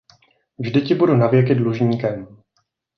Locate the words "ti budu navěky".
0.81-1.55